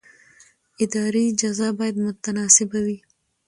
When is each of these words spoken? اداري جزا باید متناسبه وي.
اداري 0.83 1.23
جزا 1.39 1.69
باید 1.79 1.95
متناسبه 2.05 2.79
وي. 2.85 2.97